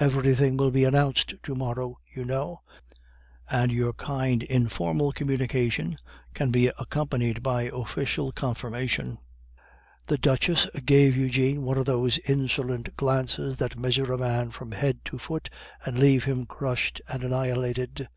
Everything 0.00 0.56
will 0.56 0.70
be 0.70 0.84
announced 0.84 1.34
to 1.42 1.54
morrow, 1.54 1.98
you 2.10 2.24
know, 2.24 2.62
and 3.50 3.70
your 3.70 3.92
kind 3.92 4.42
informal 4.42 5.12
communication 5.12 5.98
can 6.32 6.50
be 6.50 6.68
accompanied 6.78 7.42
by 7.42 7.64
official 7.64 8.32
confirmation." 8.32 9.18
The 10.06 10.16
Duchess 10.16 10.66
gave 10.86 11.14
Eugene 11.14 11.60
one 11.60 11.76
of 11.76 11.84
those 11.84 12.16
insolent 12.20 12.96
glances 12.96 13.58
that 13.58 13.78
measure 13.78 14.10
a 14.14 14.16
man 14.16 14.50
from 14.50 14.72
head 14.72 15.00
to 15.04 15.18
foot, 15.18 15.50
and 15.84 15.98
leave 15.98 16.24
him 16.24 16.46
crushed 16.46 17.02
and 17.12 17.22
annihilated. 17.22 18.08